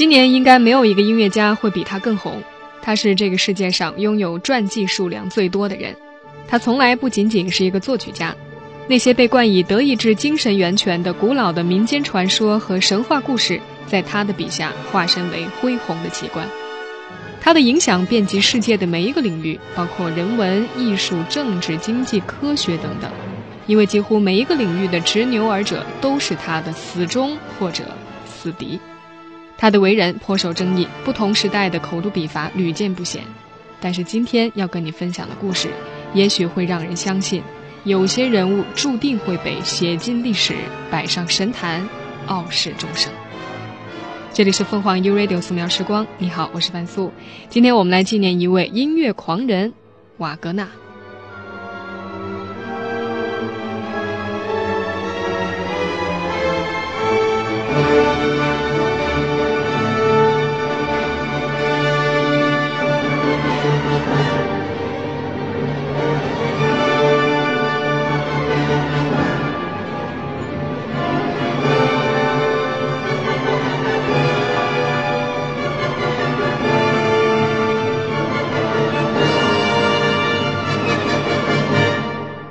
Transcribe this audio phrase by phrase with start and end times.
[0.00, 2.42] 今年应该没有一个音乐家会比他更红。
[2.80, 5.94] 他是这个世界上拥有传记数量最多的人。
[6.48, 8.34] 他从来不仅仅是一个作曲家，
[8.88, 16.48] 那些被冠以德意志精神源泉的古老的民间传说和神话故事，在他的笔下化身为恢宏的奇观。
[17.38, 23.10] 他的影响遍及世界的每一个领域，包括人文、艺术、政治、经济、科学等等。
[23.66, 27.84] 因为几乎每一个领域的执牛耳者都是他的死忠或者
[28.26, 28.80] 死敌。
[29.60, 33.22] 他的为人颇受争议，不同时代的口诛笔伐屡见不鲜。
[33.78, 35.68] 但是今天要跟你分享的故事，
[36.14, 37.42] 也许会让人相信，
[37.84, 40.54] 有些人物注定会被写进历史，
[40.90, 41.86] 摆上神坛，
[42.24, 43.12] 傲视众生。
[44.32, 47.12] 这里是凤凰 U Radio 素描时光，你好，我是范素。
[47.50, 49.74] 今天我们来纪念一位音乐狂人——
[50.16, 50.66] 瓦格纳。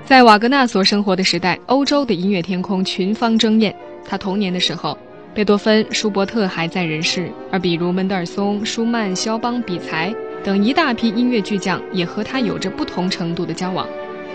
[0.09, 3.75] 在瓦格纳所生活的时代，欧洲的音乐天空群芳争艳。
[4.03, 4.97] 他童年的时候，
[5.35, 10.11] 贝多芬、舒伯特还在人世，而比如门德尔松、舒曼、肖邦、比才
[10.43, 13.87] 等一大批音乐巨匠也和他有着不同程度的交往。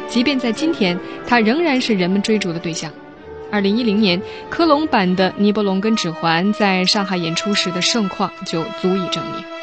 [0.06, 2.89] 即便在今天，他仍然是人们追逐的对象。
[3.50, 9.54] 二零一零年，科隆版的《尼伯龙根指环》在上海演出时的盛况就足以证明。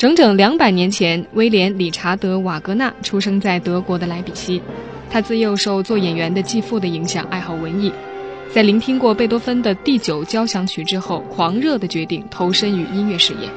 [0.00, 4.62] 整整两百年前，威廉·理查德·瓦格纳出生在德国的莱比锡。
[5.10, 7.92] 他自幼受做演员的继父的影响，爱好文艺。
[8.50, 13.50] 在聆听过贝多芬的第九交响曲之后，狂热地决定投身于音乐事业。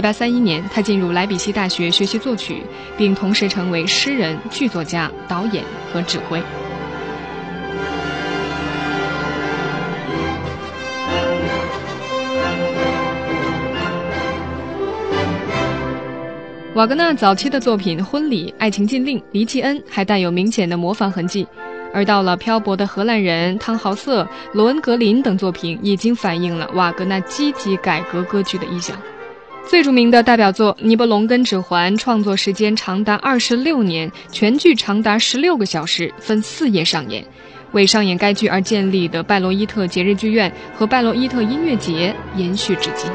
[0.00, 2.62] 1831年，他进入莱比锡大学学习作曲，
[2.96, 5.62] 并同时成为诗人、剧作家、导演
[5.92, 6.42] 和指挥。
[16.74, 21.46] 瓦格纳早期的作品《婚礼》《爱情禁令》《黎契恩》还带有明显的模仿痕迹，
[21.92, 24.22] 而到了《漂泊的荷兰人》《汤豪瑟》
[24.54, 28.96] 《罗恩格林》等作品，已经反映了瓦格纳积极改革歌剧的意向。
[29.68, 37.22] 最著名的代表作《尼伯龙根指环》创作时间长达二十六年，全剧长达十六个小时，分四夜上演。
[37.72, 43.10] 为上演该剧而建立的拜罗伊特节日剧院和拜罗伊特音乐节延续至今。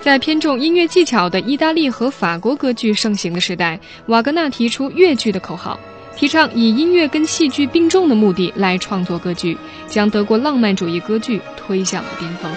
[0.00, 5.78] 在偏重音乐技巧的意大利和法国歌剧盛行的时代，瓦格纳提出越剧的口号，
[6.16, 12.50] 提倡以音乐跟戏剧并重的目的来创作歌剧，将德国浪漫主义歌剧推向了巅峰。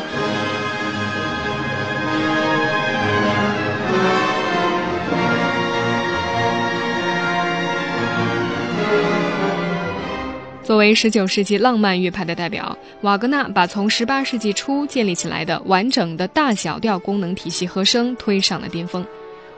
[10.84, 19.06] 为19世纪浪漫乐派的代表，瓦格纳把从18世纪初建立起来的完整的大小调功能体系和声推上了巅峰。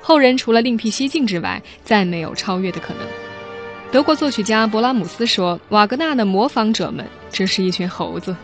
[0.03, 3.01] 后人除了另辟蹊径之外，再没有超越的可能。
[3.91, 8.35] 德国作曲家勃拉姆斯说：“瓦格纳的模仿者们只是一群猴子。”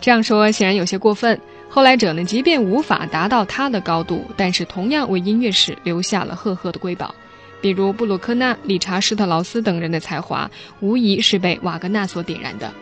[0.00, 1.40] 这样说显然有些过分。
[1.68, 7.12] 后来者呢，即便无法达到他的高度，但是同样为音乐史留下了赫赫的瑰宝。
[7.60, 12.72] 比如布鲁克纳、理查施特劳斯等人的才华，无疑是被瓦格纳所点燃的。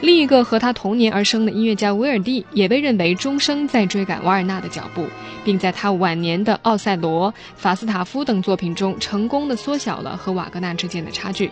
[0.00, 5.06] 另一个和他同年而生的音乐家威尔蒂，也被认为终生在追赶瓦尔纳的脚步，
[5.44, 11.50] 并在他晚年的《奥赛罗》《法斯塔夫》等作品中，成功的缩小了和瓦格纳之间的差距。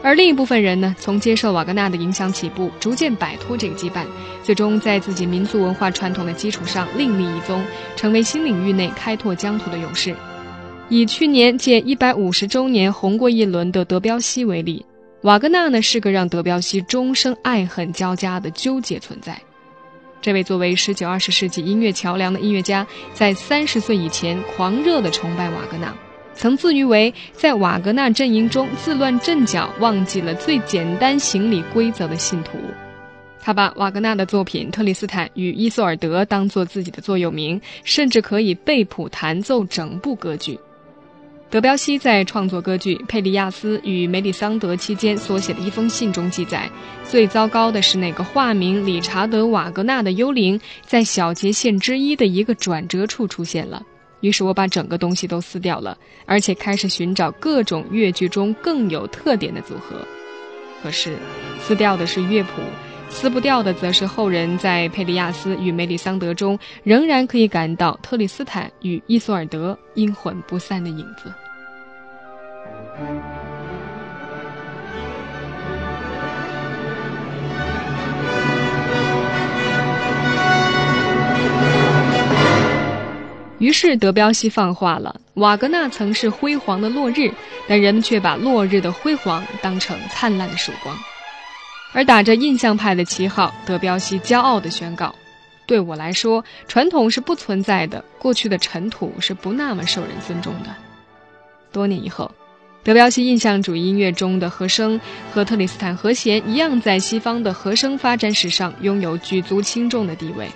[0.00, 4.04] 而另一部分人呢，从接受瓦格纳的影响起步，逐渐摆脱这个羁绊，
[4.44, 7.64] 最终在自己民族文化传统的基础上另立一宗，
[7.96, 10.14] 成为新领域内开拓疆土的勇士。
[10.90, 14.82] 以去年建一百五十周年红过一轮的德彪西为例，
[15.20, 19.38] 瓦格纳呢是个让德彪西终生爱恨交加的纠结存在。
[20.22, 25.94] 这位作为十九二十世纪音乐桥梁的音乐家，在三十岁以前狂热地崇拜瓦格纳，
[26.34, 32.58] 曾自喻为在瓦格纳阵营中自乱阵脚、忘记了最简单行礼规则的信徒。
[33.40, 40.58] 他把瓦格纳的作品《特里斯坦与伊索尔德》当做自己的座右铭，甚至可以背谱弹奏整部歌剧。
[41.50, 46.70] 德彪西在创作歌剧《佩利亚斯与梅里桑德》期间所写的一封信中记载：
[47.04, 53.82] 最糟糕的是那个化名理查德·瓦格纳的幽灵在小节线之一的一个转折处出现了。
[54.20, 55.96] 于是我把整个东西都撕掉了，
[56.26, 60.06] 而且开始寻找各种乐剧中更有特点的组合。
[60.82, 61.16] 可是，
[61.62, 62.60] 撕掉的是乐谱。
[63.10, 71.32] 撕不掉的，则是后人在佩利亚斯与梅里桑德中仍然可以感到特里斯坦与伊索尔德阴魂不散的影子。
[83.58, 87.30] 于是德彪西放话了：瓦格纳曾是辉煌的落日，
[87.66, 90.96] 但人们却把落日的辉煌当成灿烂的曙光。
[91.92, 95.14] 而打着印象派的旗号，德彪西骄傲地宣告
[95.66, 100.74] ：“对我来说，传统是不存在的，过去的尘土是不那么受人尊重的。”
[101.72, 102.30] 多年以后，
[102.82, 105.00] 德彪西印象主义音乐中的和声
[105.32, 110.48] 和特里斯坦和弦一样，在西方的和声发展史上拥有举足轻重的地位。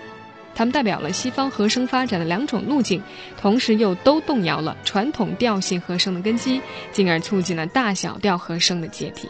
[0.54, 3.02] 他们代表了西方和声发展的两种路径，
[3.40, 6.60] 同时又都动摇了传统调性和声的根基，
[6.92, 9.28] 进而促进了大小调和声的解体。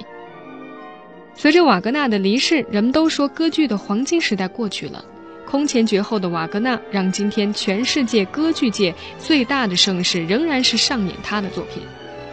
[1.34, 5.04] 随着瓦格纳的离世，人们都说歌剧的黄金时代过去了。
[5.44, 11.82] 空前绝后的瓦格纳，让今天全世界歌剧界最大的盛事仍然是上演他的作品。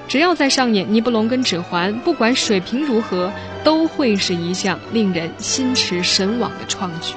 [0.07, 3.31] 只要在上演《尼布龙根指环》，不管水平如何，
[3.63, 7.13] 都会是一项令人心驰神往的创举。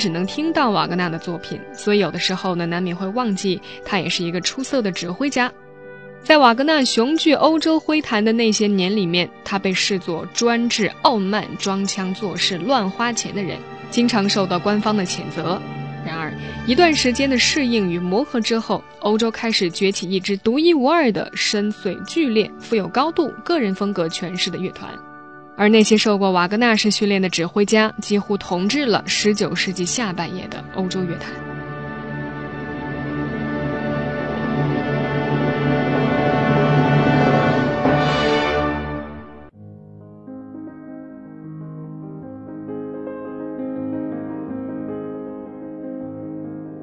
[0.00, 5.52] 只能听到瓦格纳的作品，所以有的时候呢，难免会忘记他也是一个出色的指挥家。
[6.22, 13.58] 在瓦格纳雄踞欧洲徽坛的那些年里面，他被视作专制、傲慢、装腔作势、乱花钱的人，
[13.90, 15.60] 经常受到官方的谴责。
[16.04, 16.32] 然而，
[16.66, 24.90] 一段时间的适应与磨合之后，欧洲开始崛起一支独一无二的、深邃、剧烈、富有高度个人风格诠释的乐团。
[25.56, 31.30] 而那些受过瓦格纳式训练的指挥家，几乎统治了19世纪下半叶的欧洲乐坛。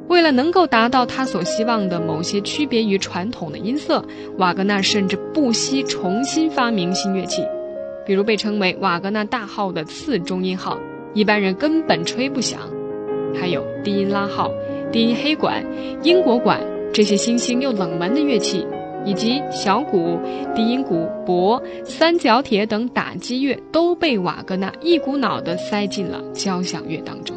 [0.08, 4.04] 为了能够达到他所希望的某些区别于传统的音色，
[4.38, 7.44] 瓦格纳甚至不惜重新发明新乐器。
[8.08, 10.80] 比如被称为瓦格纳大号的次中音号，
[11.14, 12.58] 一般人根本吹不响；
[13.36, 14.50] 还有低音拉号、
[14.94, 15.62] 低音黑管、
[16.04, 16.58] 英国管
[16.94, 18.66] 这些新兴又冷门的乐器，
[19.04, 20.18] 以及小鼓、
[20.56, 27.36] 低音鼓、钹、三角铁等打击乐，都被瓦格纳一股脑地塞进了交响乐当中。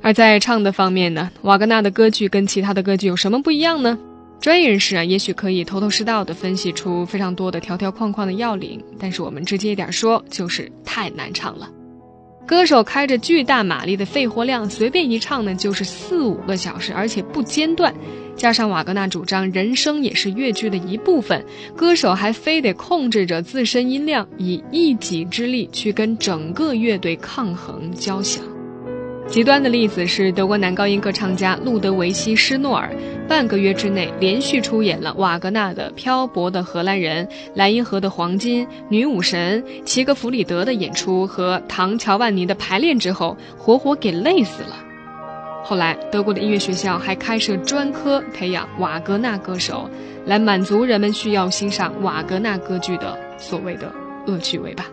[0.00, 3.98] 而在唱的方面呢，瓦格纳的歌剧跟其他的歌剧有什么不一样呢？
[4.42, 11.70] 专业人士啊，也许可以头头是道地分析出非常多的条条框框的要领，但是我们直接一点说，就是太难唱了。
[12.44, 17.94] 歌手开着巨大马力的肺活量，随便一唱呢，就是四五个小时，而且不间断。
[18.34, 21.46] 加上瓦格纳主张人声也是乐剧的一部分，
[21.76, 28.42] 歌手还非得控制着自身音量，以一己之力去跟整个乐队抗衡交响。
[29.28, 32.94] 极端的例子是德国男高音歌唱家路德维希·施诺尔，
[33.26, 44.76] 半个月之内连续出演了瓦格纳的《漂泊的荷兰人》、《莱茵河的黄金》、《女武神》、齐格弗里德的演出和唐乔万尼的排练之后，活活给累死了。
[45.64, 49.88] 后来，德国的音乐学校还开设专科培养瓦格纳歌手，
[50.26, 53.90] 来满足人们需要欣赏瓦格纳歌剧的所谓的
[54.26, 54.86] 恶趣味吧。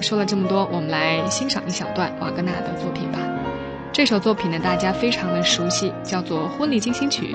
[0.00, 3.18] 说了这么多，我们来欣赏一小段瓦格纳的作品吧。
[3.92, 7.34] 这首作品呢，大家非常的熟悉，叫做《婚礼进行曲》。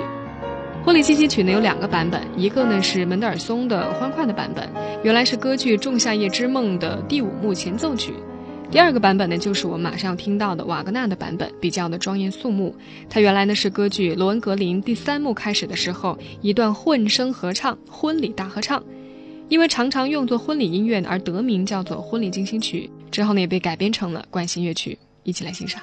[0.86, 4.70] 《婚礼进行曲》呢有两个版本，一个呢是门德尔松的欢快的版本，
[5.03, 8.13] 原来是歌剧《仲夏夜之梦》的第五幕前奏曲；
[8.72, 12.74] 第二个版本呢就是我们马上要听到的瓦格纳的版本，比较的庄严肃穆。
[13.10, 18.82] 它原来呢是歌剧《罗恩格林》第三幕开始的时候一段混声合唱，婚礼大合唱，
[19.53, 22.89] 因为常常用作婚礼音乐而得名，叫做《婚礼进行曲》。
[23.12, 25.79] 之后呢也被改编成了管弦乐曲，一起来欣赏。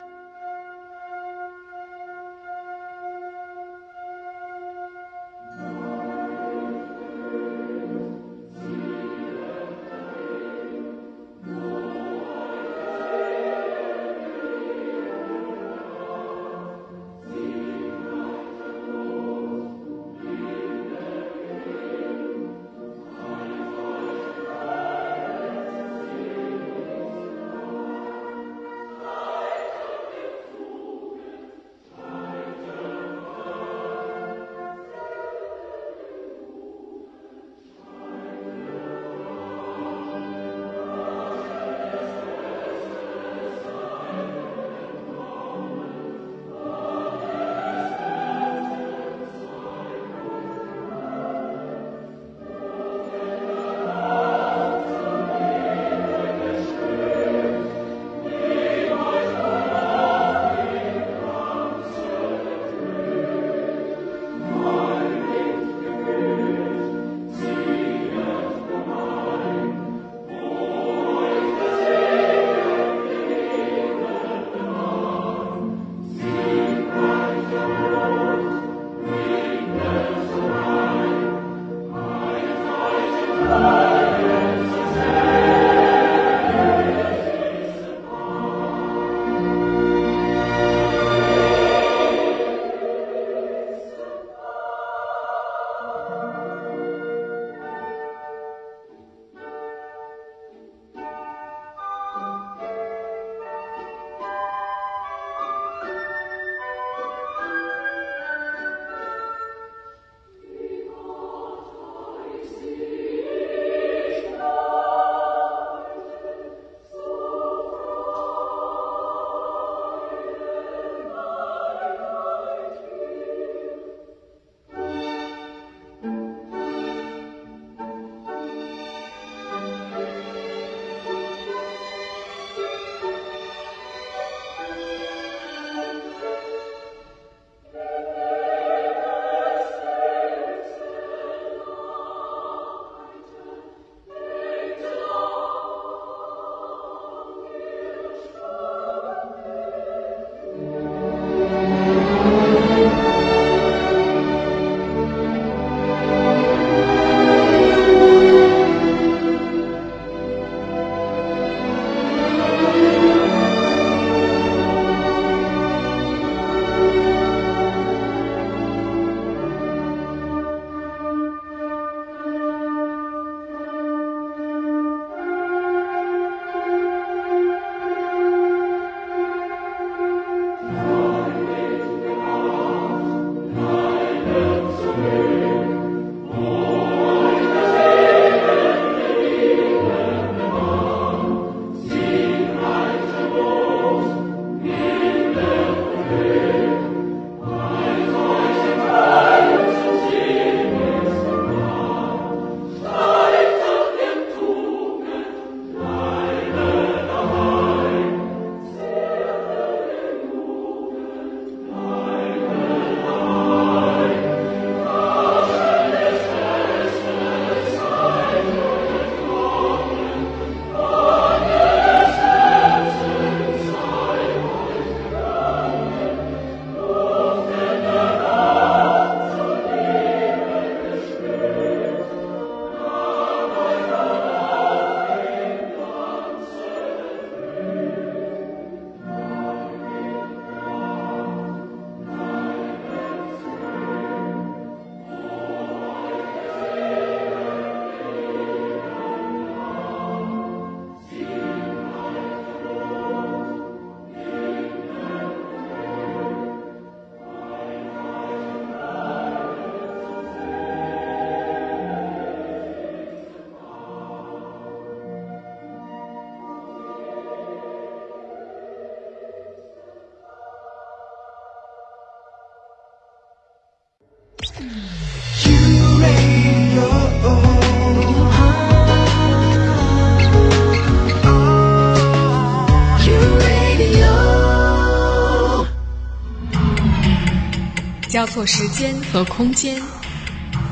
[288.09, 289.81] 交错时间和空间，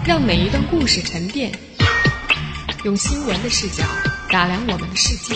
[0.04, 1.50] 让每一段故事沉淀。
[2.84, 3.84] 用新闻的视角
[4.28, 5.34] 打量我们的世界，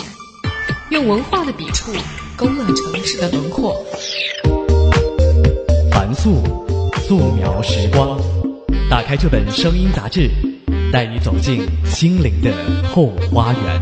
[0.90, 1.92] 用文化的笔触
[2.36, 3.74] 勾勒城市的轮廓。
[5.90, 6.42] 凡素，
[7.06, 8.41] 素描时光。
[8.92, 10.28] 打开这本声音杂志，
[10.92, 12.52] 带你走进心灵的
[12.84, 13.80] 后花园。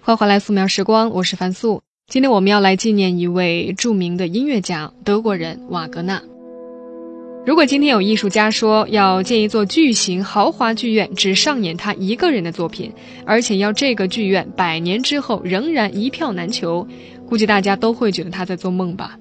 [0.00, 1.82] 欢迎回来，素描时光，我是樊素。
[2.08, 6.22] 今天我们要来纪念一位著名的音乐家，德国人瓦格纳。
[7.44, 12.90] 如果今天有艺术家说要建一座巨型豪华剧院，只上演他一个人的作品，
[13.26, 16.88] 而且要这个剧院百年之后仍然一票难求，
[17.28, 19.18] 估计大家都会觉得他在做梦吧。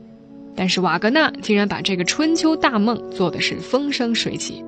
[0.56, 4.64] 但是瓦格纳竟然把这个春秋大梦做的是风生水起。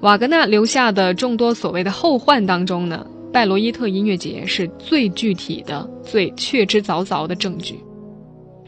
[0.00, 7.78] 瓦格纳留下的众多所谓的后患当中呢，拜罗伊特音乐节是最具体的、最确知凿凿的证据。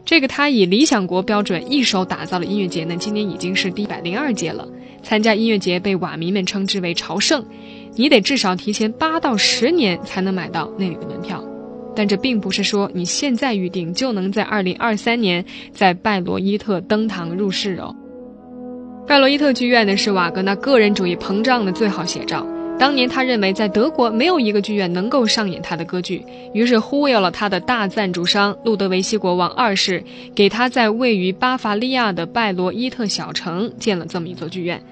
[0.04, 4.66] 这个他以理想国标准一手打造的音乐节呢，今年已经是第一百零二届了。
[5.02, 7.42] 参加音乐节被瓦迷们称之为朝圣，
[7.94, 11.42] 你得至少提前八到十年才能买到那里的门票。
[12.00, 17.94] 但这并不是说你现在预定就能在二零二三年在拜罗伊特登堂入室哦。
[19.06, 22.46] 拜罗伊特剧院呢是瓦格纳个人主义膨胀的最好写照。
[22.78, 30.02] 当年他认为在德国没有一个剧院能够上演他的歌剧，于是忽悠了他的大赞助商路德维希国王二世，
[30.34, 34.82] 给他在位于巴伐利亚的拜罗伊特小城建了这么一座剧院。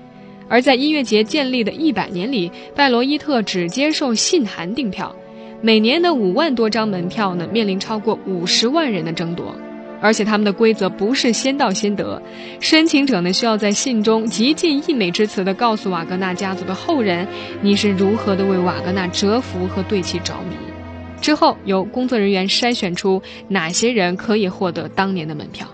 [0.46, 5.16] 而在音乐节建立的一百年里，拜罗伊特只接受信函订票。
[5.60, 9.52] 每年的五万多张门票呢，面临超过五十万人的争夺，
[10.00, 12.22] 而且他们的规则不是先到先得，
[12.60, 17.26] 申请者呢需要在信中极尽溢美之词地告诉瓦格纳家族的后人，
[17.60, 20.54] 你是如何的为瓦格纳折服和对其着迷，
[21.20, 25.66] 之后由工作人员筛选出哪些人可以获得当年的门票。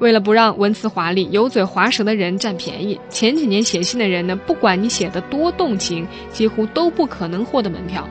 [0.00, 8.08] 为了不让文辞华丽、油嘴滑舌的人占便宜，前几年写信的人呢，不管你写的多动情，几乎都不可能获得门票。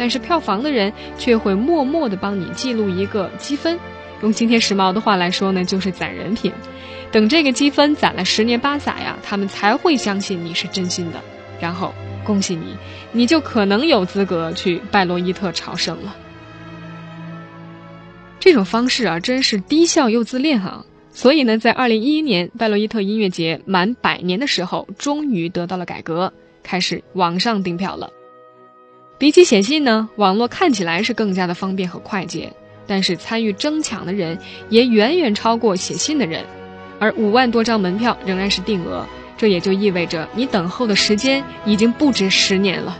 [0.00, 3.78] 但是票房的人却会默默地帮你记录一个积分，
[4.22, 6.50] 用今天时髦的话来说呢，就是攒人品。
[7.12, 11.20] 等这个积分攒了十年八载呀，他们才会相信你是真心的。
[11.60, 11.92] 然后
[12.24, 12.74] 恭喜你，
[13.12, 16.16] 你就可能有资格去拜罗伊特朝圣了。
[18.38, 20.82] 这种方式啊，真是低效又自恋哈。
[21.12, 26.32] 所以呢，在二零一一年拜罗伊特音乐节满百年的时候，终于得到了改革，
[26.62, 28.08] 开始网上订票了。
[29.20, 32.50] 比起写信呢，网络看起来是更加的方便和快捷，
[32.86, 34.38] 但是参与争抢的人
[34.70, 36.42] 也远远超过写信的人，
[36.98, 39.06] 而五万多张门票仍然是定额，
[39.36, 42.96] 这也就意味着你等候的时间已经不止十年了。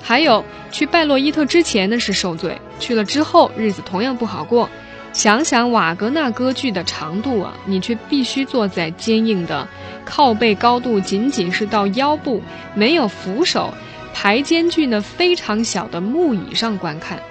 [0.00, 4.70] 还有去拜洛伊特之前呢是受罪，去了之后日子同样不好过。
[5.12, 9.66] 想想瓦格纳歌剧的长度啊，你却必须坐在坚硬的、
[10.04, 12.40] 靠背高度仅仅是到腰部、
[12.76, 13.74] 没有扶手。
[14.22, 17.22] 排间距呢非常小的木椅上观看，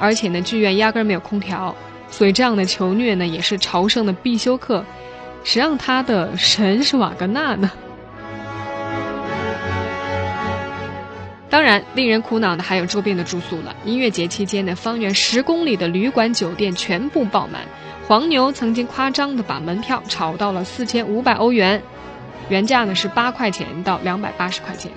[0.00, 1.76] 而且呢剧院压根没有空调，
[2.10, 4.84] 所以这样的求虐呢也是朝圣的必修课。
[5.44, 7.70] 谁让他的神是瓦格纳呢？
[11.48, 13.76] 当然，令人苦恼的还有周边的住宿了。
[13.84, 17.62] 音乐节期间呢，方圆十公里的旅馆酒店全部爆满，
[18.08, 21.84] 黄牛曾经夸张的把门票炒到了四千五百欧元，
[22.48, 24.90] 原价呢是八块钱到两百八十块钱。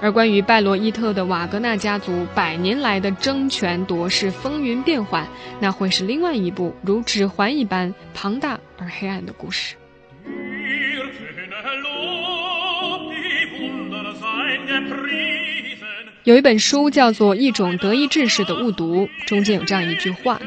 [0.00, 5.26] 而关于拜罗伊特的瓦格纳家族百年来的争权夺势、风云变幻，
[5.60, 9.76] 那会是另外一部如指环一般庞大而黑暗的故事。
[16.24, 20.40] 有一本书叫做《一种德意志式的误读》，中间有这样一句话：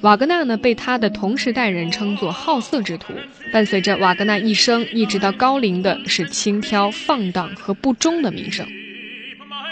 [0.00, 3.12] 瓦格纳呢被他的同时代人称作好色之徒。
[3.52, 8.66] 伴随着瓦格纳一生一直到高龄的是轻佻、放荡和不忠的名声。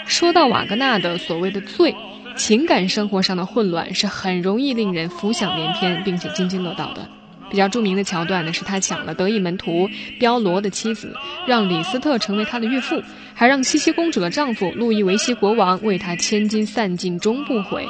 [0.05, 1.95] 说到瓦格纳的所谓的罪，
[2.35, 7.07] 情感生活上的混乱是很容易令人浮想联翩，并且津津乐道的。
[7.49, 13.01] 比较著名的桥段呢，是他抢了得意门徒彪罗的妻子，让李斯特成为他的岳父，
[13.33, 17.87] 还让茜茜公主的丈夫路易维希国王为他千金散尽终不悔。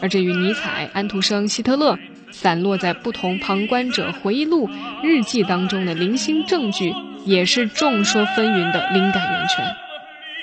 [0.00, 1.98] 而至于尼采、安徒生、希特勒
[2.30, 4.68] 散落在不同旁观者回忆录、
[5.02, 6.92] 日记当中的零星证据，
[7.24, 9.64] 也是众说纷纭的灵感源泉。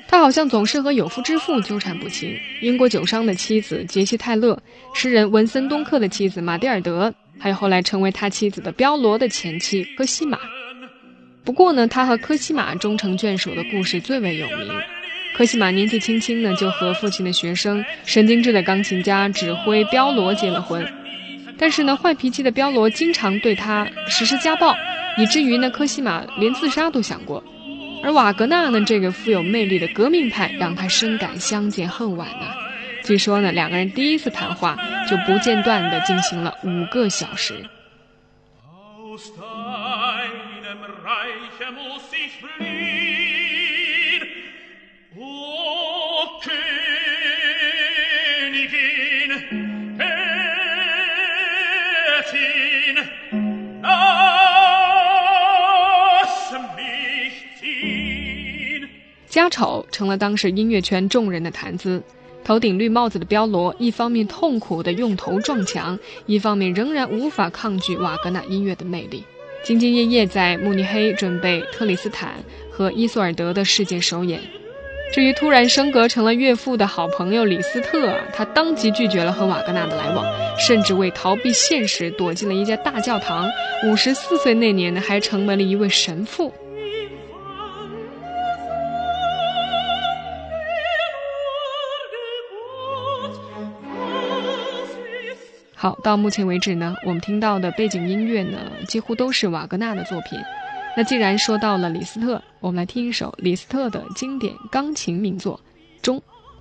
[0.07, 2.37] 他好像总是和有夫之妇纠缠不清。
[2.61, 4.61] 英国酒商的妻子杰西·泰勒，
[4.93, 10.37] 诗人文森·东克的妻子玛蒂尔德，还有后来成为他妻子的彪罗的前妻科西玛。
[11.43, 14.69] 不过呢，他和科西玛终成眷属的故事最为有名。
[15.35, 20.87] 科西玛年纪轻轻呢，就和父亲的学生、神经质的钢琴家指挥彪罗结了婚。
[21.57, 24.73] 但是呢，坏脾气的彪罗经常对他实施家暴。
[25.17, 27.43] 以至于呢，科西玛连自杀都想过。
[28.01, 32.47] 而瓦格纳呢，这个富有魅力的革命派，让他深感相见恨晚呢。
[33.03, 34.77] 据说呢，两个人第一次谈话
[35.09, 37.55] 就不间断地进行了五个小时。
[59.35, 62.01] 家丑成了当时音乐圈众人的谈资。
[62.41, 69.25] 头顶绿帽子的彪罗，一方面痛苦地用头撞墙，一方面仍然无法抗拒瓦格纳音乐的魅力，
[69.65, 72.35] 兢兢业业在慕尼黑准备特里斯坦
[72.71, 74.39] 和伊索尔德的世界首演。
[75.11, 80.25] 至于突然升格成了岳父的好朋友李斯特，他当即拒绝了和瓦格纳的来往，
[80.57, 83.49] 甚至为逃避现实躲进了一家大教堂。
[83.85, 86.53] 五十四岁那年呢，还成为了一位神父。
[95.85, 100.39] 好，到目前为止呢，我们听到的背景音乐呢，几乎都是瓦格纳的作品。
[100.97, 105.59] 那既然说到了李斯特，我们来听一首李斯特的经典钢琴名作
[106.01, 106.17] 《钟》，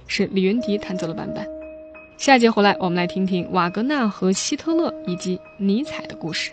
[0.06, 1.42] 是李云迪弹奏的版本。
[2.18, 6.52] 下节回来，我们来听听瓦格纳和希特勒以及尼采的故事。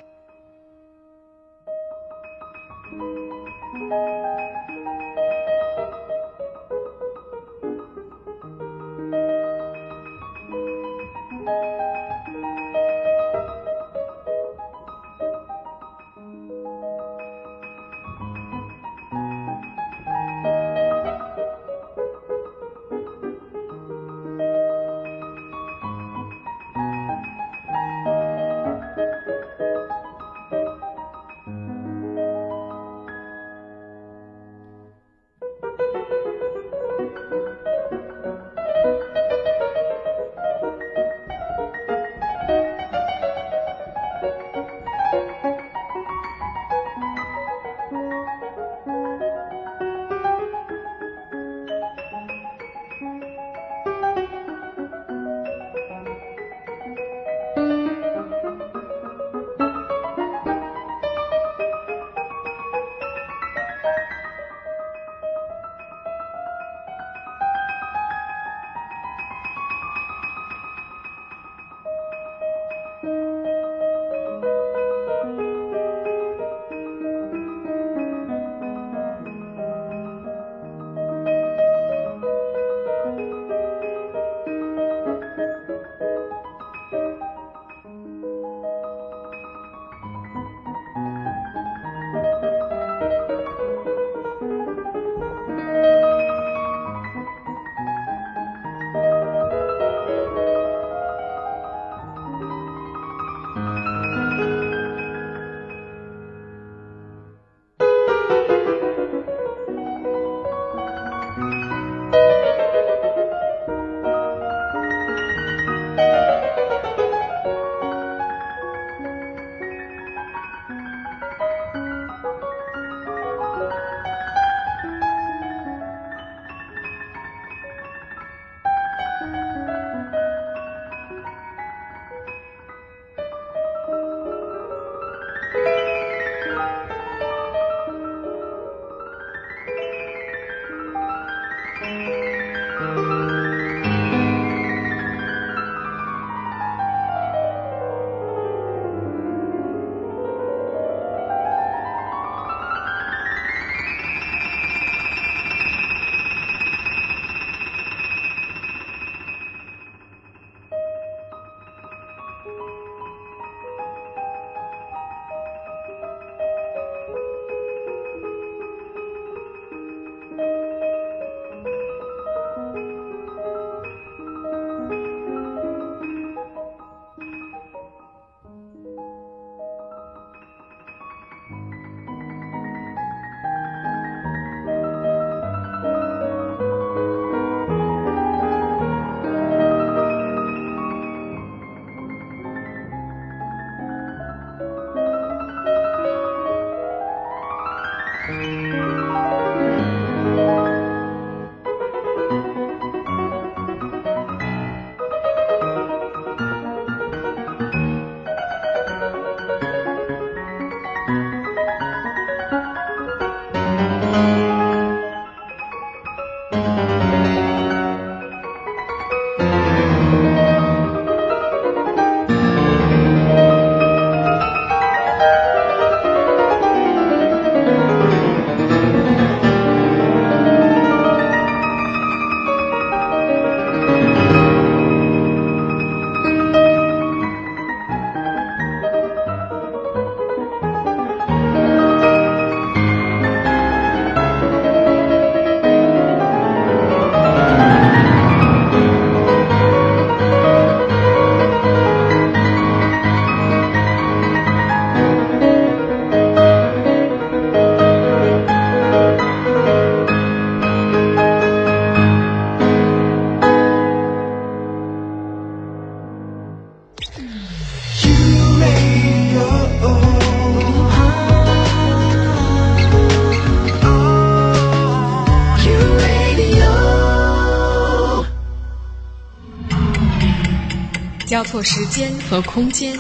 [281.42, 282.96] 交错时间和空间，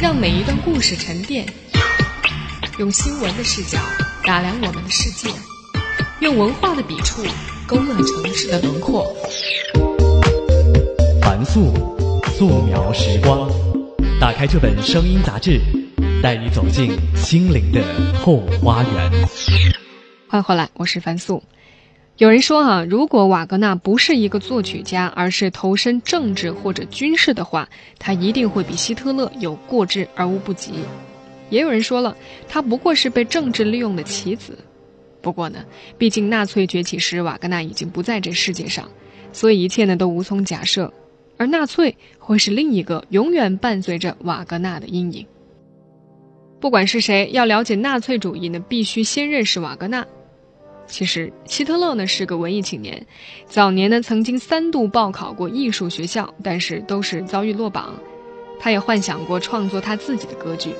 [0.00, 1.46] 让每一段故事沉淀。
[2.80, 3.78] 用新闻的视角
[4.24, 5.28] 打量我们的世界，
[6.18, 7.22] 用文化的笔触
[7.64, 9.06] 勾勒城市的轮廓。
[11.22, 11.72] 凡素，
[12.36, 13.48] 素描时光。
[14.20, 15.60] 打开这本声音杂志，
[16.20, 17.80] 带你走进心灵的
[18.24, 19.28] 后花园。
[20.26, 21.40] 欢迎回来，我是凡素。
[22.18, 30.72] 有人说啊，如果瓦格纳不是一个作曲家，而是投身政治或者军事的话，他一定会比希特勒有过之而无不及。
[31.50, 32.16] 也有人说了，
[32.48, 34.58] 他不过是被政治利用的棋子。
[35.20, 35.62] 不过呢，
[35.98, 38.88] 毕竟纳粹崛起时，瓦格纳已经不在这世界上，
[39.30, 40.90] 所以一切呢都无从假设。
[41.36, 45.26] 而纳粹会是另一个永远伴随着瓦格纳的阴影。
[46.60, 50.06] 不管是谁要了解纳粹主义呢，必须先认识瓦格纳。
[50.86, 53.06] 其实希特勒呢是个文艺青年，
[53.46, 57.94] 早年呢曾经三度报考过艺术学校，但是都是遭遇落榜。
[58.58, 60.74] 他也幻想过创作他自己的歌剧，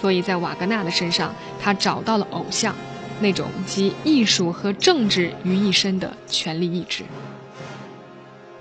[0.00, 2.74] 所以在瓦格纳的身上，他找到了偶像，
[3.20, 7.04] 那种集艺术和政治于一身的权力意志。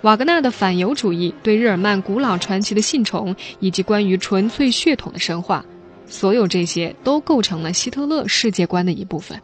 [0.02, 5.64] 瓦格纳的反犹主义、对日耳曼古老传奇的信崇，以及关于纯粹血统的神话，
[6.06, 9.42] 所有这些都构成了希特勒世界观的一部分。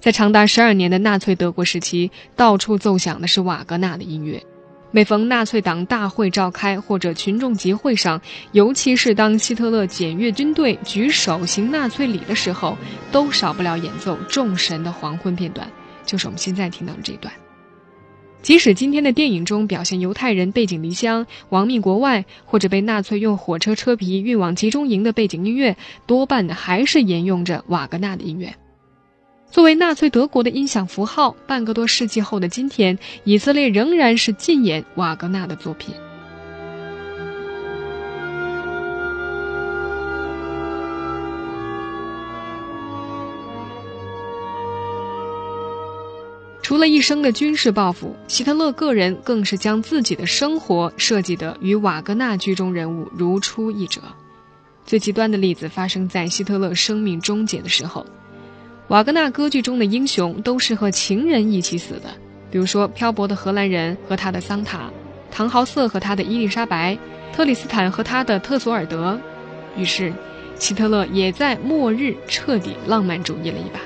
[0.00, 4.42] 在长达十二年的纳粹德国时期，到处奏响的是瓦格纳的音乐。
[4.92, 8.20] 每逢纳粹党大会召开或者群众集会上，
[8.52, 12.78] 尤其是当希特勒检阅军队、举手行纳粹礼的时候，
[13.10, 15.68] 都少不了演奏众神的黄昏片段，
[16.06, 17.34] 就是我们现在听到的这段。
[18.40, 28.54] 即使今天的电影中表现犹太人背井离乡、亡命国外，或者被纳粹用火车车皮运往集中营的背景音乐，多半还是沿用着瓦格纳的音乐。
[29.50, 35.94] 作为纳粹德国的音响符号，半个多世纪后的今天，以色列仍然是禁演瓦格纳的作品。
[46.62, 54.02] 除了一生的军事抱负，希特勒个人更是将自己的生活设计得与瓦格纳剧中人物如出一辙。
[54.84, 58.04] 最极端的例子发生在希特勒生命终结的时候，
[58.88, 62.02] 瓦格纳歌剧中的英雄都是和情人一起死的，
[62.52, 64.90] 比如说漂泊的荷兰人和他的桑塔，
[65.28, 66.96] 唐豪瑟和他的伊丽莎白，
[67.32, 69.18] 特里斯坦和他的特索尔德。
[69.76, 70.12] 于是，
[70.54, 73.80] 希特勒也在末日彻底浪漫主义了一把。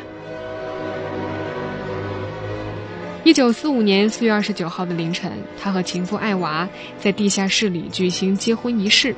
[3.24, 9.16] 一九四五年四月二十九号的凌晨，他和情妇艾娃在地下室里举行结婚仪式。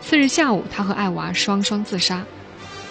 [0.00, 2.24] 次日下午，他和艾娃双双自杀。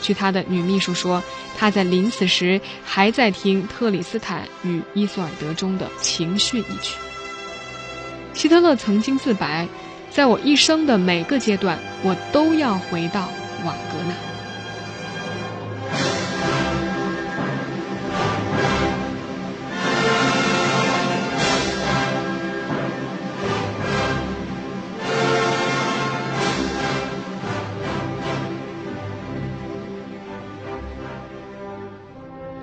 [0.02, 1.22] 据他的女秘书说，
[1.58, 6.96] 他在临死时还在听《特里斯坦与伊索尔德》中的情绪一曲。
[8.34, 9.68] 希特勒曾经自白
[10.10, 13.30] ：“在我一生的每个阶段，我都要回到
[13.66, 14.14] 瓦格纳。”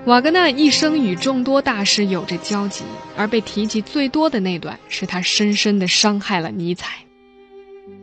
[0.06, 2.84] 瓦格纳一生与众多大师有着交集，
[3.16, 6.92] 而被提及最多的那段是他深深地伤害了尼采。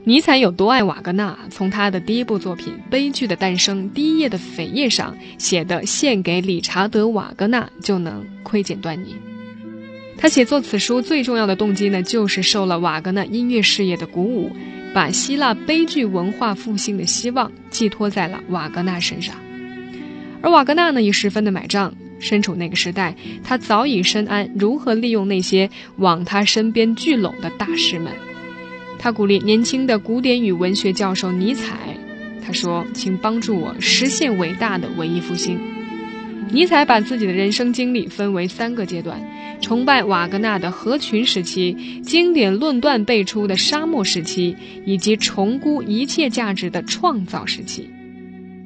[0.03, 9.15] 尼采有多爱瓦格纳，从他的第一部作品《悲剧的诞生》第一页的扉页上写的“献给理查德·瓦格纳”就能窥见端倪。
[10.17, 14.51] 他写作此书最重要的动机呢，就是受了瓦格纳音乐事业的鼓舞，
[14.93, 19.33] 把希腊悲剧文化复兴的希望寄托在了瓦格纳身上。
[20.43, 21.91] 而瓦格纳呢，也十分的买账。
[22.19, 28.13] 身处那个时代，他早已深谙如何利用那些往他身边聚拢的大师们。
[28.97, 31.97] 他鼓励年轻的古典与文学教授尼采，
[32.45, 35.59] 他说：“请帮助我实现伟大的文艺复兴。”
[36.49, 39.21] 尼采把自己的人生经历分为三个阶段：
[39.59, 47.89] 崇拜瓦格纳的合群时期，经典论断辈出的沙漠时期，以及重估一切价值的创造时期。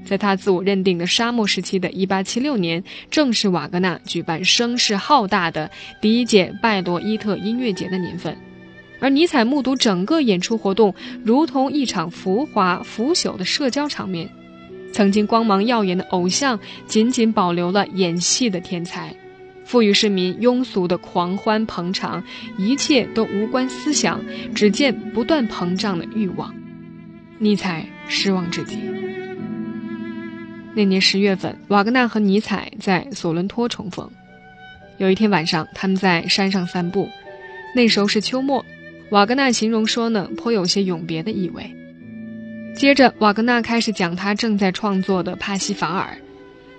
[0.07, 5.69] 在他自我认定的沙漠时期的1876年，正是瓦格纳举办声势浩大的
[6.01, 8.37] 第一届拜罗伊特音乐节的年份，
[9.01, 14.29] 而尼采目睹整个演出活动如同一场浮华腐朽的社交场面。
[14.93, 19.13] 曾经光芒耀眼的偶像，仅仅保留了演戏的天才，
[19.65, 22.23] 赋予市民庸俗的狂欢捧场，
[22.57, 24.23] 一切都无关思想，
[24.55, 26.55] 只见不断膨胀的欲望。
[27.37, 29.06] 尼采失望至极。
[30.77, 34.07] 那年十月份，瓦格纳和尼采在索伦托重逢。
[34.99, 37.09] 有一天晚上，他们在山上散步，
[37.73, 38.63] 那时候是秋末，
[39.09, 41.75] 瓦格纳形容说呢，颇有些永别的意味。
[42.75, 46.15] 接着，瓦格纳开始讲他正在创作的《帕西法尔》。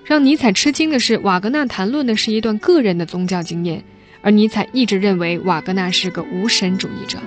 [0.05, 3.83] 让尼采吃惊的是，瓦格纳谈论的是一段个人的宗教经验，
[4.23, 7.19] 而尼采一直认为瓦格纳是个无神主义者。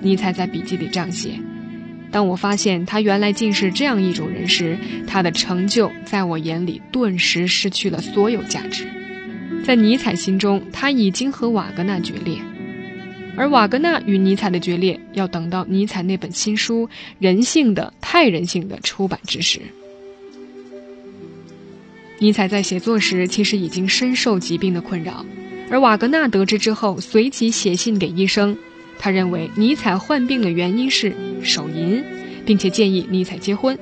[0.00, 1.34] 尼采在笔记里这样写
[2.10, 8.84] ：“当我发现他原来竟是这样一种人时，他的成就在我眼里顿时失去了所有价值。
[9.64, 12.38] 在尼采心中，他已经和瓦格纳决裂，
[13.36, 16.86] 而瓦格纳与尼采的决裂要等到尼采那本新书
[17.18, 19.60] 《人性的太人性的》出版之时。”
[22.18, 25.24] 尼采在写作时其实已经深受疾病的困扰，
[25.70, 28.56] 而瓦格纳得知之后，随即写信给医生。
[29.02, 32.04] 他认为尼采患病的原因是手淫，
[32.44, 33.76] 并且建议尼采结婚。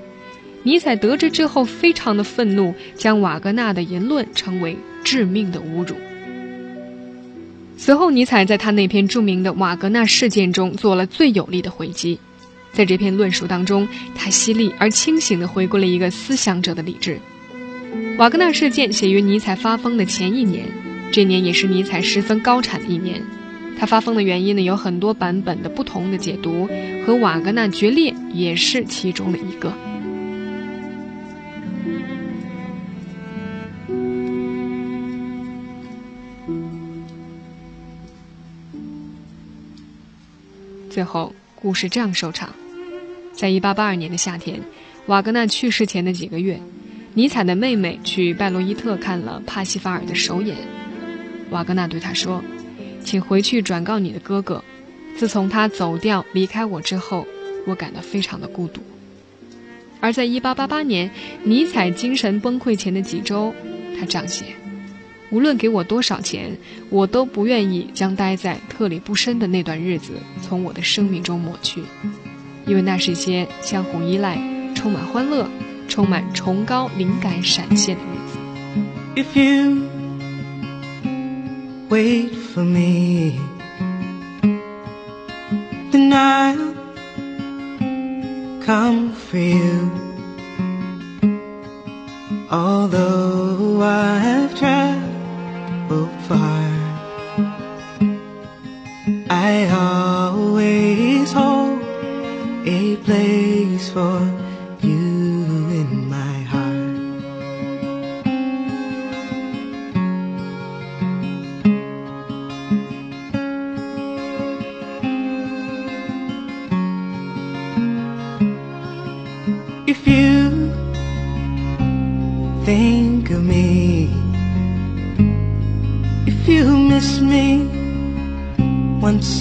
[0.63, 5.97] 尼采得知之后非常的愤怒，将瓦格纳的言论称为致命的侮辱。
[7.77, 12.19] 随后，尼采在他那篇著名的《瓦格纳事件》中做了最有力的回击。
[12.73, 17.19] 在这篇论述当中，他犀利而清醒地回顾了一个思想者的理智。
[18.19, 20.67] 瓦格纳事件写于尼采发疯的前一年，
[21.11, 23.23] 这年也是尼采十分高产的一年。
[23.79, 26.69] 他发疯的原因呢，有很多版本的不同的解读，
[27.07, 29.73] 和瓦格纳决裂也是其中的一个。
[40.91, 42.51] 最后，故事这样收场：
[43.33, 44.61] 在一八八二年的夏天，
[45.07, 46.59] 瓦格纳去世前的几个月。
[47.15, 50.57] 尼采的妹妹去拜洛伊特看了帕西法尔的首演，
[51.51, 52.43] 瓦格纳对他说
[53.05, 54.63] ：“请回去转告你的哥哥，
[55.17, 57.27] 自从他走掉离开我之后，
[57.67, 58.81] 我感到非常的孤独。”
[60.01, 61.11] 而在1888年，
[61.43, 63.55] 尼采精神崩溃前的几周，
[63.99, 64.45] 他这样写
[65.31, 66.57] ：“无论给我多少钱，
[66.91, 71.83] 我都不愿意将待在特里布申的那段日子从我的生命中抹去，
[72.67, 74.39] 因为那是一些相互依赖、
[74.75, 75.49] 充满欢乐。”
[75.89, 78.37] 充满崇高灵感闪现的日子。
[79.17, 79.89] If you
[81.91, 83.41] wait for me,
[85.91, 86.75] then I'll
[88.63, 89.91] come for you.
[92.51, 96.69] Although I've traveled far,
[99.31, 101.81] I always hold
[102.67, 104.38] a place for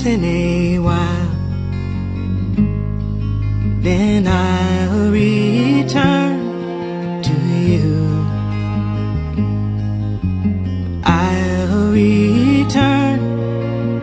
[0.08, 1.32] in a while
[3.82, 6.38] Then I'll return
[7.24, 7.36] to
[7.72, 8.08] you
[11.04, 13.20] I'll return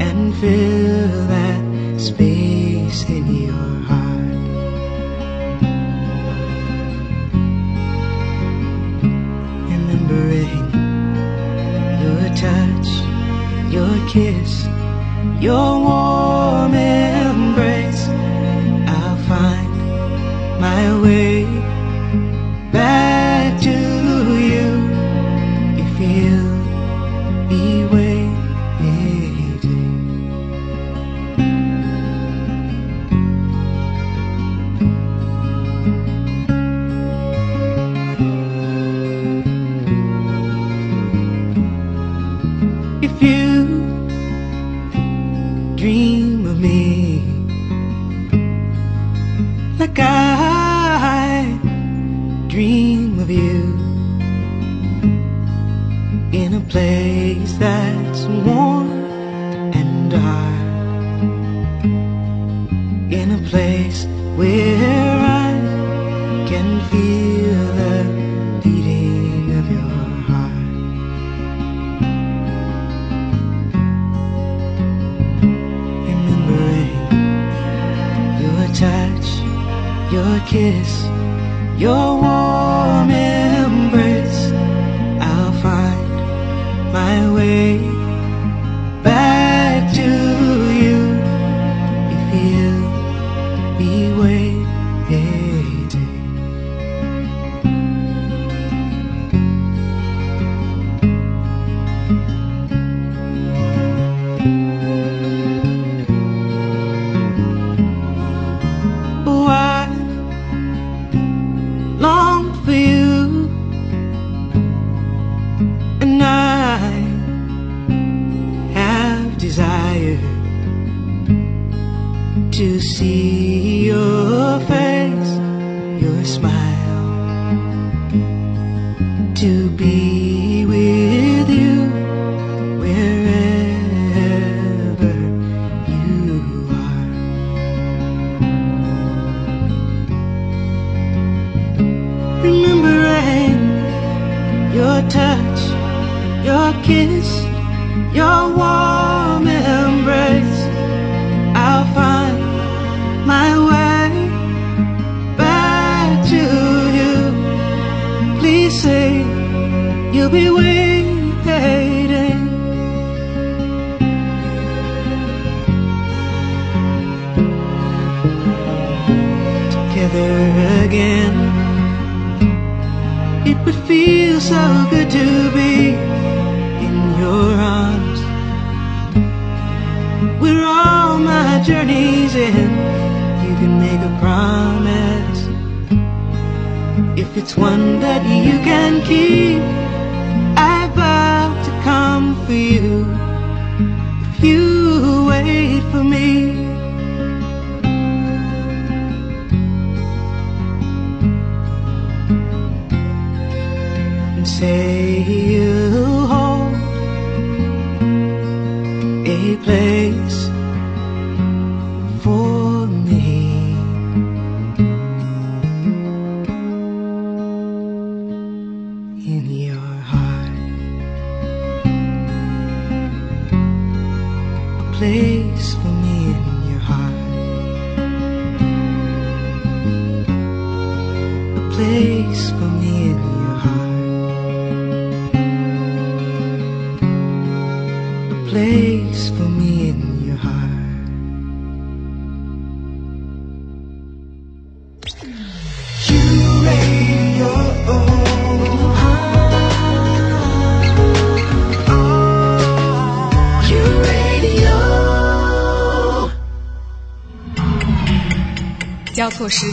[0.00, 4.34] and fill that space in your heart.
[9.70, 10.64] Remembering
[12.04, 12.88] your touch,
[13.72, 14.66] your kiss,
[15.40, 18.02] your warm embrace,
[18.96, 19.72] I'll find
[20.60, 21.33] my way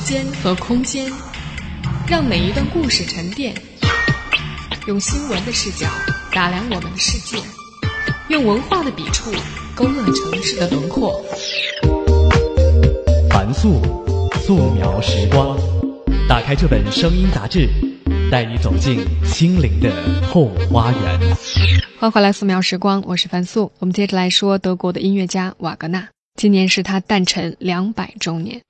[0.04, 1.12] 间和空间，
[2.08, 3.54] 让每一段故事沉淀。
[4.88, 5.88] 用新闻的视角
[6.32, 7.38] 打量我们的世界，
[8.30, 9.32] 用文化的笔触
[9.76, 11.24] 勾勒城市的轮廓。
[13.30, 13.82] 凡素，
[14.46, 15.58] 素描时光。
[16.28, 17.70] 打开这本声音杂志，
[18.32, 19.92] 带你走进心灵的
[20.28, 21.20] 后花园。
[22.00, 23.72] 欢迎回来，素描时光，我是樊素。
[23.80, 28.62] 我们接着来说德国的音乐家瓦格纳，今年是他诞辰两百周年。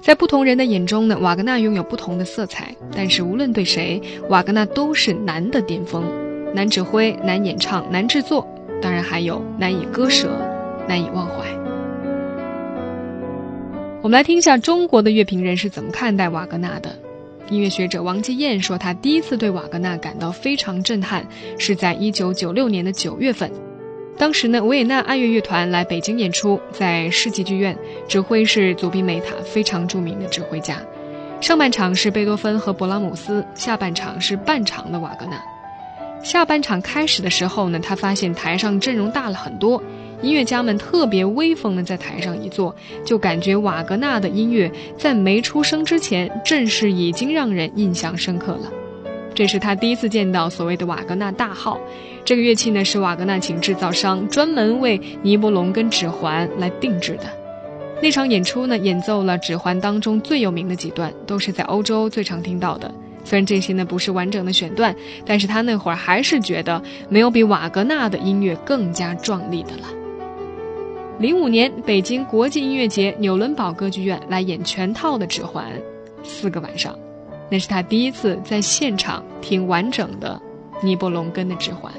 [0.00, 6.04] 在不同人的眼中呢，瓦格纳拥有不同的色彩，但是无论对谁，瓦格纳都是难的巅峰，
[6.54, 8.46] 难指挥、难演唱、难制作，
[8.80, 10.28] 当然还有难以割舍、
[10.86, 11.34] 难以忘怀。
[14.02, 16.96] 我们来听一下中国的乐评人是怎么看待瓦格纳的。
[17.50, 21.26] 音乐学者王继燕说，他第一次对瓦格纳感到非常震撼，
[21.58, 23.50] 是在一九九六年的九月份。
[24.18, 27.76] 当时呢，维也纳爱乐乐团来北京演出，在世纪剧院，
[28.08, 30.80] 指挥是祖宾梅塔，非常著名的指挥家。
[31.40, 35.38] 上半场是贝多芬和勃拉姆斯，下半场是半场的瓦格纳。
[36.22, 39.82] 下半场开始的时候呢，他发现台上阵容大了很多，
[40.22, 48.72] 音乐家们特别威风的在台上一坐，就感觉瓦格纳的音乐在没出生之前，正是已经让人印象深刻了。
[49.36, 51.78] 这是他第一次见到所谓的瓦格纳大号，
[52.24, 57.24] 这个乐器呢是瓦格纳请制造商专门为尼伯龙跟指环来定制的。
[58.00, 62.90] 那场演出呢，演奏了指环当中最有名的几段，都是在欧洲最常听到的。
[63.24, 69.88] 虽然这些呢不是完整的选段，但是他那会儿还是觉得没有比瓦格纳的音乐更加壮丽的了。
[71.18, 75.66] 零五年，北京国际音乐节纽伦堡歌剧院来演全套的指环，
[76.22, 76.98] 四个晚上。
[77.48, 80.40] 那是他第一次在现场听完整的
[80.82, 81.92] 尼伯龙根的指环。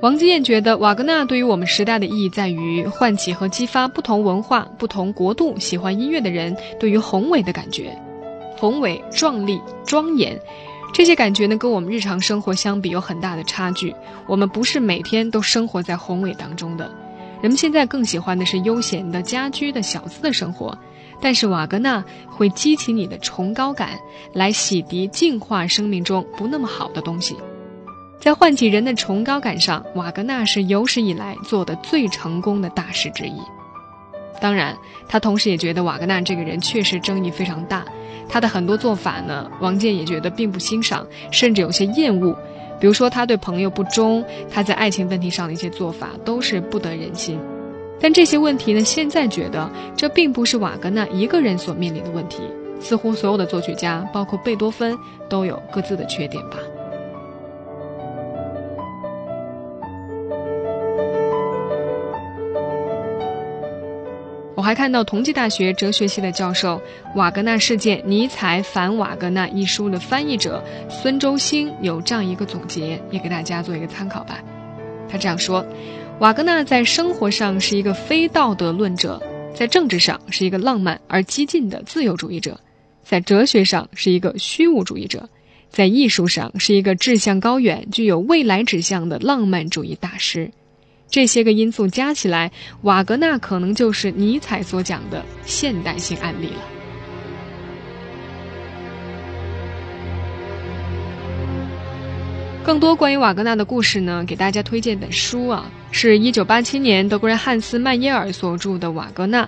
[0.00, 7.96] 王基燕觉得，瓦格纳对于我们时代的意义在于唤起和激发不同文化、不同国度喜欢音乐的人对于宏伟的感觉，
[8.58, 10.36] 宏伟、壮丽、庄严，
[10.92, 13.94] 这些感觉呢，跟我们日常生活相比有很大的差距。
[14.26, 16.90] 我们不是每天都生活在宏伟当中的，
[17.40, 20.76] 人们现在更喜欢的是悠闲的、家居的小资的生活。
[21.22, 23.90] 但是瓦格纳会激起你的崇高感，
[24.34, 27.36] 来洗涤、净化生命中不那么好的东西。
[28.20, 33.40] 在唤起人的崇高感上，瓦格纳是有史以来做的最成功的大师之一。
[34.40, 34.76] 当然，
[35.08, 37.84] 他同时也觉得瓦格纳这个人确实争议非常大，
[38.28, 42.36] 他的很多做法呢，王健也觉得并不欣赏，甚至有些厌恶。
[42.80, 47.38] 比如说，他对朋友不忠，他在爱情问题上的一些做法都是不得人心。
[48.02, 52.42] 但这些问题呢，现在觉得这并不是瓦格纳一个人所面临的问题，
[52.80, 54.98] 似乎所有的作曲家，包括贝多芬，
[55.28, 56.58] 都有各自的缺点吧。
[64.56, 66.76] 我还看到同济大学哲学系的教授
[67.16, 74.40] 《瓦格纳事件：尼采反瓦格纳》一书的翻译者孙周兴有这样一个总结，也给大家做一个参考吧。
[75.08, 75.64] 他这样说：
[76.22, 79.20] 瓦格纳在生活上是一个非道德论者，
[79.56, 82.60] 在政治上是一个浪漫而激进的自由主义者，
[83.02, 85.28] 在哲学上是一个虚无主义者，
[85.68, 90.48] 在艺术上是一个志向高远、具有未来指向的浪漫主义大师。
[91.10, 92.52] 这些个因素加起来，
[92.82, 96.62] 瓦格纳可能就是尼采所讲的现代性案例了。
[102.62, 109.44] 更多关于瓦格纳的故事呢，给大家推荐本书啊，是一九八七年德国人汉斯曼耶尔所著的《瓦格纳》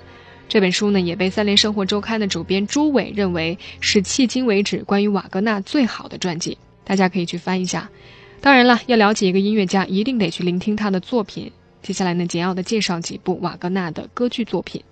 [0.46, 7.88] 这本书呢，也被《三联生活周刊》的主编朱伟认为是迄今为止关于瓦格纳最好的传记，大家可以去翻一下。
[8.42, 11.50] 当然了，要了解一个音乐家，一定得去聆听他的作品。
[11.82, 14.84] 接下来呢，简要的介绍几部瓦格纳的歌剧作品。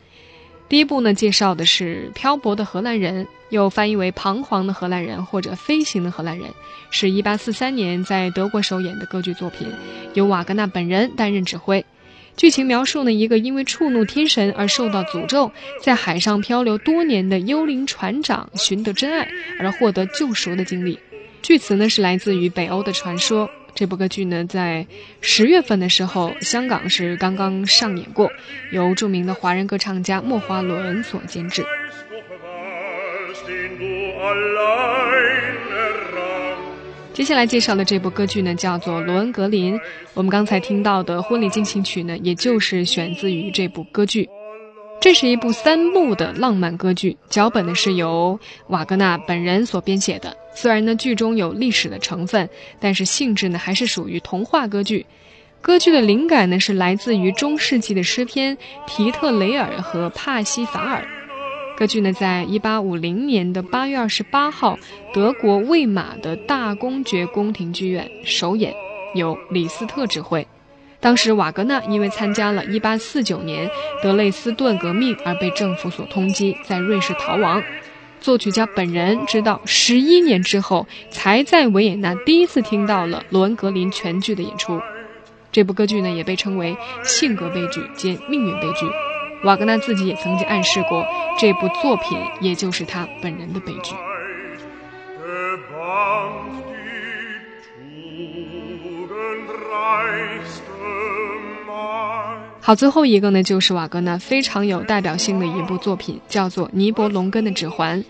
[0.73, 6.49] 第一部呢，介绍的是《漂泊的荷兰人》，又翻译为《彷徨的荷兰人》或者《飞行的荷兰人》，
[6.91, 9.69] 是一八四三年在德国首演的歌剧作品，
[10.15, 11.85] 由瓦格纳本人担任指挥。
[12.39, 15.53] 剧情描述呢，一个因为触怒天神而受到诅咒，
[15.83, 19.29] 在海上漂流多年的幽灵船长寻得真爱
[19.61, 20.99] 而获得救赎的经历。
[21.43, 23.47] 剧词呢是来自于北欧的传说。
[23.75, 24.87] 这部歌剧呢，在
[25.21, 28.31] 十月份的时候，香港是刚刚上演过，
[28.71, 31.65] 由著名的华人歌唱家莫华伦所监制。
[37.13, 39.77] 接下来介绍的这部歌剧呢，叫做《罗恩格林》。
[40.15, 44.29] 我们刚才听到的婚礼进行曲呢，也就是选自于这部歌剧。
[45.01, 50.37] 这是一部三幕的浪漫歌剧，脚本呢是由瓦格纳本人所编写的。
[50.55, 52.49] 虽然呢剧中有历史的成分，
[52.79, 55.07] 但是性质呢还是属于童话歌剧。
[55.61, 61.03] 歌剧的灵感呢是来自于中世纪的诗篇《皮特雷尔》和《帕西法尔》。
[61.79, 64.79] 歌剧呢在一八五零年的八月二十八号，
[65.15, 68.75] 德国魏玛的大公爵宫廷剧院首演，
[69.15, 70.47] 由李斯特指挥。
[71.01, 73.69] 当时，瓦格纳因为参加了一八四九年
[74.03, 77.61] 德累斯顿革命而被政府所通缉，在瑞士逃亡。
[78.23, 84.81] 作曲家本人直到十一年之后，才在维也纳第一次听到了罗恩格林全剧的演出。
[85.51, 88.87] 这部歌剧呢，也被称为性格悲剧兼命运悲剧。
[89.43, 91.05] 瓦格纳自己也曾经暗示过，
[91.37, 93.95] 这部作品也就是他本人的悲剧。
[102.65, 108.01] 好，最后一个呢，就是瓦格纳非常有代表性的一部作品，叫做《尼伯龙根的指环》，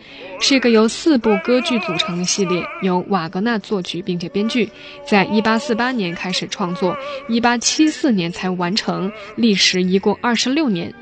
[0.41, 4.69] 是一个由四部歌剧组成的系列，由瓦格纳作曲并且编剧，
[5.07, 6.95] 在一八四八年开始创作，
[7.31, 10.93] 一八七四年才完成，历时一共二十六年。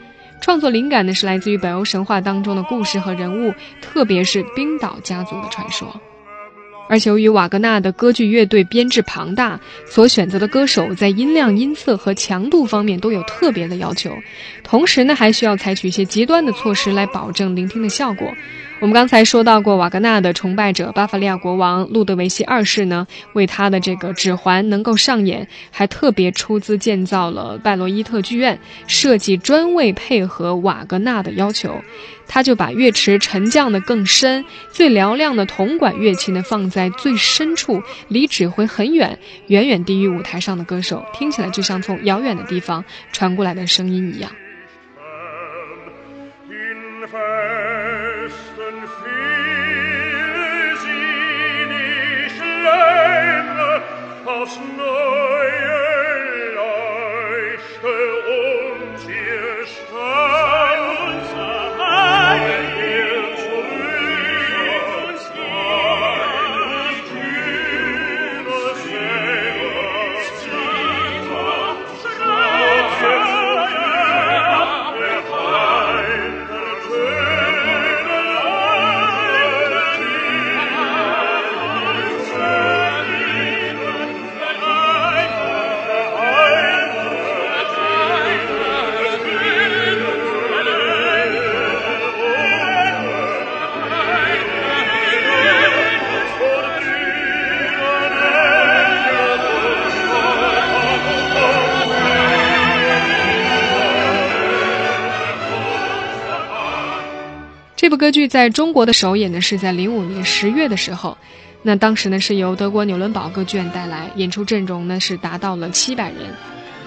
[0.40, 6.01] 创作灵感呢是来自于北欧神话当中的故事和人物，特别是冰岛家族的传说。
[6.91, 14.12] 而且由于瓦格纳的歌剧乐队编制庞大，所选择的歌手在音量、音色和强度方面都有特别的要求，
[14.64, 18.28] 同时呢，还需要采取一些极端的措施来保证聆听的效果。
[18.81, 31.83] 我们刚才说到过，瓦格纳的崇拜者巴伐利亚国王路德维希二世呢，为他的这个指环能够上演，还特别出资建造了拜罗伊特剧院，设计专为配合瓦格纳的要求。
[32.26, 39.18] 他就把乐池沉降的更深，最嘹亮的铜管乐器呢放在最深处，离指挥很远，
[39.49, 44.31] 远远低于舞台上的歌手，听起来就像从遥远的地方传过来的声音一样。
[54.41, 56.20] das neue
[56.55, 58.09] Leuchten
[107.81, 111.16] 这部歌剧在中国的首演呢是在零五年十月的时候，
[111.62, 116.35] 那当时呢是由德国纽伦堡歌剧院带来，演出阵容呢是达到了七百人。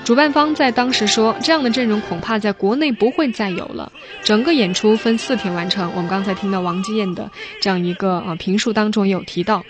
[0.04, 3.91] 主办方在当时说，这样的阵容恐怕在国内不会再有了。
[4.22, 5.91] 整个演出分四天完成。
[5.96, 9.66] 我们刚才听到王基燕的这样一个呃评述当中也有提到，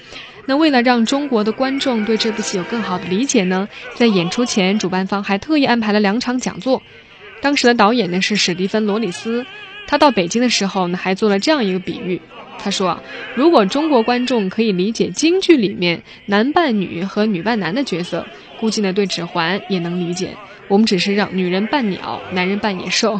[0.46, 6.84] 那为了让中国的观众对这部戏有更好的理解呢，在演出前，主办方还特意安排了两场讲座。
[7.42, 9.46] 当时的导演呢是史蒂芬·罗里斯。
[9.88, 12.22] 他到北京的时候呢，还做了这样一个比喻。
[12.58, 13.04] 他说啊，
[13.36, 18.26] 如果中国观众可以理解京剧里面男扮女和女扮男的角色，
[18.60, 20.38] 估计呢对《指环》也能理解。
[20.70, 23.20] 我们只是让女人扮鸟，男人扮野兽。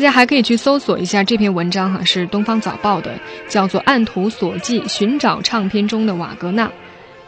[0.00, 3.20] 大家还可以去搜索一下这篇文章哈，是《东方早报》的，
[3.50, 6.66] 叫做《按图索骥：寻找唱片中的瓦格纳》。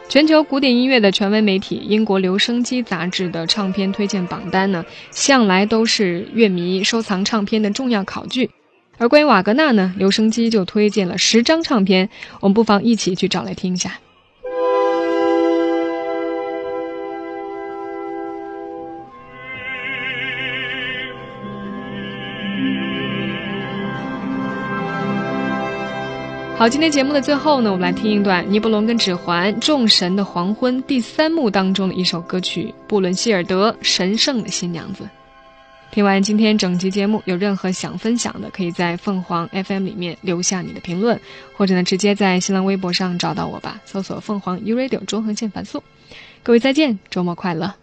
[0.09, 8.49] 全球古典音乐的权威媒体英国留声机杂志的唱片推荐榜单呢，向来都是乐迷收藏唱片的重要考据。
[8.97, 12.09] 而关于瓦格纳呢，留声机就推荐了十张唱片，
[12.39, 13.99] 我们不妨一起去找来听一下。
[26.63, 35.03] 好，今天节目的最后呢，我们来听一段《尼伯龙跟指环：众神的黄昏》第三幕当中的一首歌曲——布伦希尔德《神圣的新娘子》。
[35.91, 41.19] 听完今天整集节目，有任何想分享的，可以在凤凰 FM 里面留下你的评论，
[41.53, 45.83] 或者呢，直接在新浪微博上找到我吧，搜索“凤凰 U Radio” 中横线反诉。
[46.43, 47.73] 各位再见，周末快乐。